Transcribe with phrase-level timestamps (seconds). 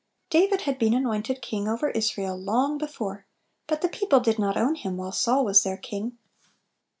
[0.31, 3.27] DAVID had been anointed king ovei Israel long before,
[3.67, 6.17] but the people did not own him while Saul was their king.